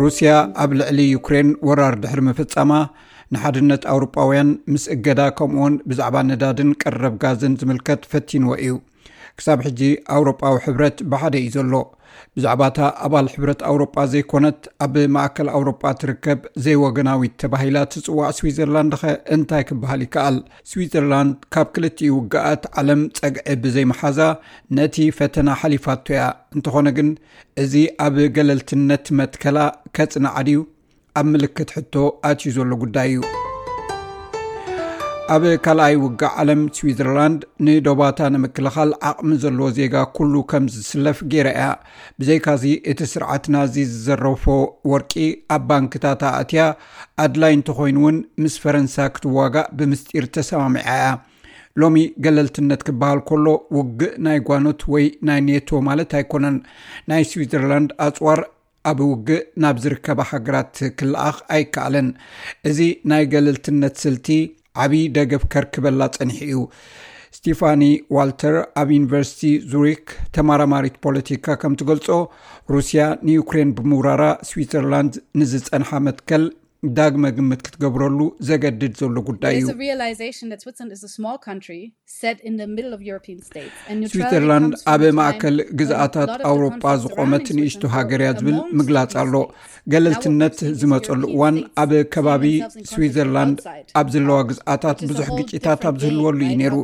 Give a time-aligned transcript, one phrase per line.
[0.00, 0.30] ሩስያ
[0.62, 2.72] ኣብ ልዕሊ ዩክሬን ወራር ድሕሪ ምፍጻማ
[3.34, 8.74] ንሓድነት ኣውሮጳውያን ምስ እገዳ ከምኡውን ብዛዕባ ነዳድን ቀረብ ጋዝን ዝምልከት ፈቲንዎ እዩ
[9.38, 9.80] ክሳብ ሕጂ
[10.14, 11.74] ኣውሮጳዊ ሕብረት ብሓደ እዩ ዘሎ
[12.36, 19.02] ብዛዕባ እታ ኣባል ሕብረት ኣውሮጳ ዘይኮነት ኣብ ማእከል ኣውሮጳ ትርከብ ዘይወገናዊት ተባሂላ ትፅዋዕ ስዊዘርላንድኸ
[19.34, 20.36] እንታይ ክበሃል ይከኣል
[20.70, 24.18] ስዊዘርላንድ ካብ ክልቲኡ ውግኣት ዓለም ፀግዒ ብዘይመሓዛ
[24.78, 26.24] ነቲ ፈተና ሓሊፋቶ እያ
[26.56, 27.10] እንትኾነ ግን
[27.64, 27.74] እዚ
[28.06, 29.58] ኣብ ገለልትነት መትከላ
[29.98, 30.58] ከፅናዓድዩ
[31.20, 31.94] ኣብ ምልክት ሕቶ
[32.30, 33.46] ኣትዩ ዘሎ ጉዳይ እዩ
[35.34, 41.66] ኣብ ካልኣይ ውጊእ ዓለም ስዊትዘርላንድ ንዶባታ ንምክልኻል ኣቕሚ ዘለዎ ዜጋ ኩሉ ከም ዝስለፍ ገይራ እያ
[42.20, 44.44] ብዘይካዚ እቲ ስርዓትና እዚ ዝዘረፎ
[44.92, 45.12] ወርቂ
[45.56, 46.62] ኣብ ባንክታት ኣእትያ
[47.24, 51.08] ኣድላይ እንተኮይኑ እውን ምስ ፈረንሳ ክትዋጋእ ብምስጢር ተሰማሚዐ እያ
[51.82, 53.46] ሎሚ ገለልትነት ክበሃል ከሎ
[53.78, 56.56] ውግእ ናይ ጓኖት ወይ ናይ ኔቶ ማለት ኣይኮነን
[57.12, 58.40] ናይ ስዊትዘርላንድ ኣፅዋር
[58.92, 62.08] ኣብ ውግእ ናብ ዝርከባ ሃገራት ክልኣኽ ኣይከኣለን
[62.70, 62.78] እዚ
[63.12, 64.28] ናይ ገለልትነት ስልቲ
[64.84, 66.58] ዓብይ ደገብ ከርክበላ ፀኒሐ እዩ
[67.36, 67.82] ስቲፋኒ
[68.16, 70.04] ዋልተር ኣብ ዩኒቨርሲቲ ዙሪክ
[70.36, 72.06] ተማራማሪት ፖለቲካ ከም ትገልፆ
[72.74, 76.44] ሩስያ ንዩኩሬን ብምውራራ ስዊትዘርላንድ ንዝፀንሓ መትከል
[76.96, 79.56] ዳግ መግምት ክትገብረሉ ዘገድድ ዘሎ ጉዳይ
[84.04, 89.34] ዩስዊዘርላንድ ኣብ ማእከል ግዝኣታት ኣውሮጳ ዝቆመት ንእሽቱ ሃገርያ ዝብል ምግላፅ ኣሎ
[89.94, 92.44] ገለልትነት ዝመፀሉ እዋን ኣብ ከባቢ
[92.92, 93.58] ስዊትዘርላንድ
[94.02, 96.76] ኣብ ዘለዋ ግዝኣታት ብዙሕ ግጭታት ኣብ ዝህልወሉ እዩ ነይሩ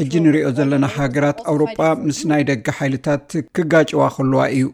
[0.00, 4.66] ሕጂ እንሪኦ ዘለና ሃገራት ኣውሮጳ ምስ ናይ ደገ ሓይልታት ክጋጭዋ ክልዋ እዩ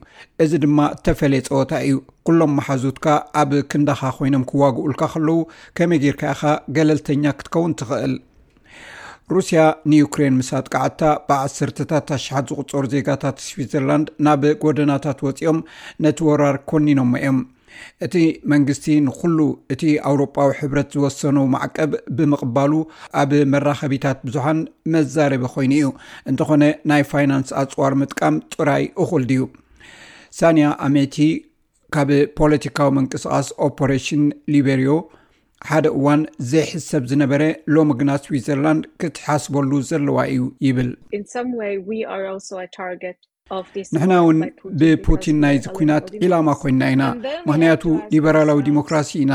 [0.46, 1.96] እዚ ድማ ዝተፈለየ ፀወታ እዩ
[2.28, 3.06] ኩሎም መሓዙትካ
[3.40, 5.38] ኣብ ክንዳኻ ኮይኖም ክዋግኡልካ ከለው
[5.76, 6.42] ከመይ ጌርካኢኻ
[6.76, 8.14] ገለልተኛ ክትከውን ትኽእል
[9.34, 15.58] ሩስያ ንዩክሬን ምሳኣትቃዓታ ብዓሰርተታት ኣሽሓት ዝቁፀሩ ዜጋታት ስዊትዘርላንድ ናብ ጎደናታት ወፂኦም
[16.04, 17.38] ነቲ ወራር ኮኒኖሞ እዮም
[18.04, 18.14] እቲ
[18.52, 19.38] መንግስቲ ንኩሉ
[19.74, 22.72] እቲ ኣውሮጳዊ ሕብረት ዝወሰኑ ማዕቀብ ብምቕባሉ
[23.20, 24.58] ኣብ መራኸቢታት ብዙሓን
[24.94, 25.88] መዛረበ ኮይኑ እዩ
[26.32, 26.62] እንተኾነ
[26.92, 29.40] ናይ ፋይናንስ ኣፅዋር ምጥቃም ጡራይ እኹል ድዩ
[30.40, 31.16] ሳንያ ኣሜይቲ
[31.94, 34.22] ካብ ፖለቲካዊ ምንቅስቓስ ኦፖሬሽን
[34.54, 34.92] ሊቤሪዮ
[35.70, 36.20] ሓደ እዋን
[36.50, 37.42] ዘይሕሰብ ዝነበረ
[37.74, 40.88] ሎም ግና ስዊትዘርላንድ ክትሓስበሉ ዘለዋ እዩ ይብል
[43.94, 44.38] ንሕና ውን
[44.80, 47.04] ብፑቲን ናይዚ ኩናት ዒላማ ኮይንና ኢና
[47.48, 47.82] ምክንያቱ
[48.12, 49.34] ሊበራላዊ ዲሞክራሲ ኢና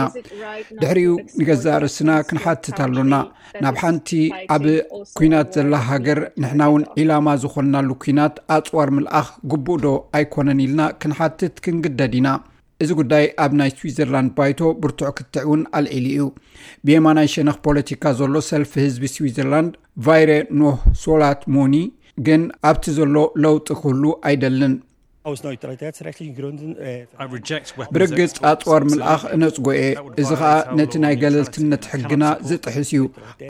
[0.82, 3.14] ድሕሪኡ ንገዛእ ርስና ክንሓትት ኣሎና
[3.64, 4.10] ናብ ሓንቲ
[4.56, 4.64] ኣብ
[5.20, 11.56] ኩናት ዘላ ሃገር ንሕና ውን ዒላማ ዝኮልናሉ ኩናት ኣፅዋር ምልኣኽ ግቡእ ዶ ኣይኮነን ኢልና ክንሓትት
[11.66, 12.30] ክንግደድ ኢና
[12.84, 16.26] እዚ ጉዳይ ኣብ ናይ ስዊትዘርላንድ ባይቶ ብርቱዕ ክትዕ እውን ኣልዒሊ እዩ
[16.86, 19.72] ብኤማ ናይ ሸነክ ፖለቲካ ዘሎ ሰልፊ ህዝቢ ስዊዘርላንድ
[20.08, 21.76] ቫይሬ ኖሶላት ሞኒ
[22.26, 24.74] ግን ኣብቲ ዘሎ ለውጢ ክህሉ ኣይደልን
[25.30, 25.38] äh,
[27.96, 29.88] ብርግጽ ኣፅዋር ምልኣኽ እነፅጎ እየ
[30.22, 33.02] እዚ ከዓ ነቲ ናይ ገለልትነት ሕግና ዘጥሕስ እዩ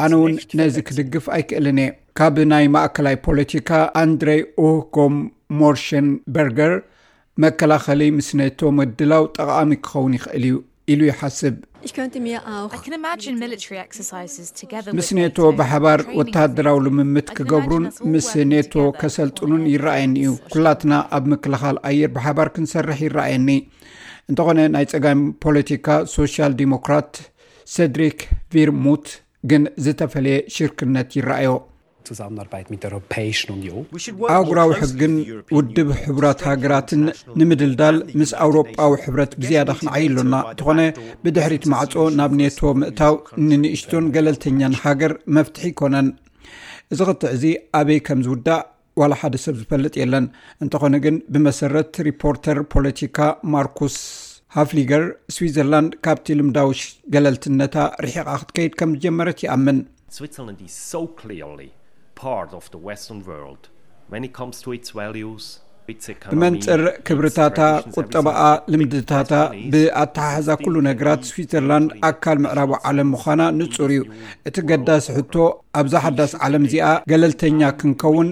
[0.06, 1.90] ኣነ ውን ነዚ ክድግፍ ኣይክእልን እየ
[2.20, 3.70] ካብ ናይ ማእከላይ ፖለቲካ
[4.02, 6.74] ኣንድሬይ ኡህጎሞርሽንበርገር
[7.46, 10.56] መከላኸሊ ምስነቶ ምድላው ጠቓሚ ክኸውን ይኽእል እዩ
[10.94, 11.56] ኢሉ ይሓስብ
[14.98, 22.12] ምስ ኔቶ ብሓባር ወተሃደራዊ ልምምት ክገብሩን ምስ ኔቶ ከሰልጥኑን ይረኣየኒ እዩ ኩላትና ኣብ ምክልኻል ኣየር
[22.18, 23.50] ብሓባር ክንሰርሕ ይረኣየኒ
[24.32, 25.88] እንተኾነ ናይ ፀጋሚ ፖለቲካ
[26.18, 27.12] ሶሻል ዲሞክራት
[27.76, 28.20] ሰድሪክ
[28.54, 29.08] ቪርሙት
[29.52, 31.52] ግን ዝተፈለየ ሽርክነት ይረኣዮ
[34.36, 35.14] ኣእጉራዊ ሕግን
[35.56, 37.04] ውድብ ሕቡራት ሃገራትን
[37.40, 40.80] ንምድልዳል ምስ ኣውሮጳዊ ሕብረት ብዝያዳ ክንዓይኣሉና እንትኾነ
[41.26, 43.16] ብድሕሪት ማዕፆ ናብ ኔቶ ምእታው
[43.50, 46.10] ንንእሽቶን ገለልተኛን ሃገር መፍትሒ ይኮነን
[46.96, 47.44] እዚ ክትእዚ
[47.80, 48.64] ኣበይ ከምዝውዳእ
[49.02, 50.26] ዋላ ሓደ ሰብ ዝፈልጥ የለን
[50.64, 53.18] እንተኾነ ግን ብመሰረት ሪፖርተር ፖለቲካ
[53.54, 53.98] ማርኩስ
[54.56, 55.04] ሃፍሊገር
[55.36, 56.82] ስዊትዘርላንድ ካብቲ ልምዳውሽ
[57.16, 57.76] ገለልትነታ
[58.06, 59.80] ርሒቓ ክትከይድ ከም ዝጀመረት ይኣምን
[66.32, 67.60] ብመንፅር ክብርታታ
[68.00, 68.40] ቁጠባኣ
[68.72, 69.34] ልምድታታ
[69.74, 74.04] ብኣተሓሕዛ ኩሉ ነገራት ስዊትዘርላንድ ኣካል ምዕራባ ዓለም ምዃና ንፁር እዩ
[74.50, 75.36] እቲ ገዳሲ ሕቶ
[75.82, 78.30] ኣብዛ ሓዳስ ዓለም እዚኣ ገለልተኛ ክንከውን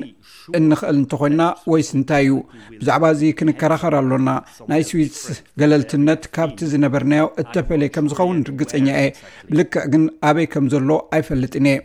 [0.59, 1.43] እንኽእል እንተኮይንና
[1.73, 2.33] ወይ ስንታይ እዩ
[2.81, 4.29] ብዛዕባ እዚ ክንከራኸር ኣሎና
[4.71, 5.17] ናይ ስዊስ
[5.61, 9.07] ገለልትነት ካብቲ ዝነበርናዮ እተፈለየ ከም ዝኸውን ርግፀኛ እየ
[9.51, 11.79] ብልክዕ ግን ኣበይ ከም ዘሎ ኣይፈልጥን እየ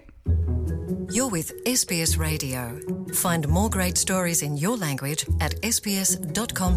[1.10, 2.78] you're with sbs radio
[3.14, 6.70] find more great stories in your language at sbscomau